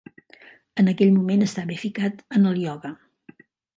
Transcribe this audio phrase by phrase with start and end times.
[0.83, 2.93] En aquell moment estava ficat en el ioga.